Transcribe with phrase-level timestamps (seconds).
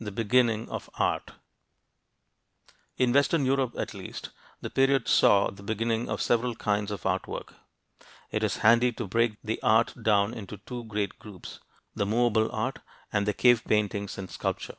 [0.00, 4.30] THE BEGINNING OF ART [Illustration: THONG STROPPER] In western Europe, at least,
[4.60, 7.54] the period saw the beginning of several kinds of art work.
[8.32, 11.60] It is handy to break the art down into two great groups:
[11.94, 12.80] the movable art,
[13.12, 14.74] and the cave paintings and sculpture.